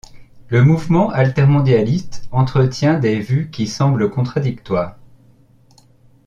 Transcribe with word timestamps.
Le 0.49 0.63
mouvement 0.63 1.11
altermondialiste 1.11 2.27
entretient 2.31 2.97
des 2.97 3.19
vues 3.19 3.51
qui 3.51 3.67
semblent 3.67 4.09
contradictoires. 4.09 4.95